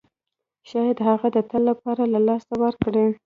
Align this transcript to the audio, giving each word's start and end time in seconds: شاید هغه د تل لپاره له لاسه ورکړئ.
شاید 0.69 0.97
هغه 1.07 1.27
د 1.35 1.37
تل 1.49 1.61
لپاره 1.69 2.03
له 2.13 2.19
لاسه 2.27 2.53
ورکړئ. 2.63 3.09